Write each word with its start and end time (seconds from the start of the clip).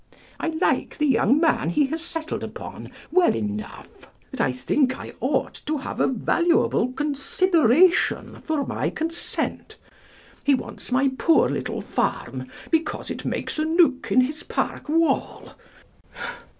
I 0.39 0.47
like 0.59 0.97
the 0.97 1.05
young 1.05 1.39
man 1.39 1.69
he 1.69 1.85
has 1.93 2.01
settled 2.03 2.43
upon 2.43 2.89
well 3.11 3.35
enough, 3.35 4.09
but 4.31 4.41
I 4.41 4.51
think 4.51 4.97
I 4.97 5.13
ought 5.19 5.61
to 5.67 5.77
have 5.77 5.99
a 5.99 6.07
valuable 6.07 6.91
consideration 6.91 8.39
for 8.41 8.65
my 8.65 8.89
consent. 8.89 9.77
He 10.43 10.55
wants 10.55 10.91
my 10.91 11.11
poor 11.19 11.47
little 11.49 11.81
farm 11.81 12.47
because 12.71 13.11
it 13.11 13.25
makes 13.25 13.59
a 13.59 13.63
nook 13.65 14.11
in 14.11 14.21
his 14.21 14.41
park 14.41 14.89
wall. 14.89 15.53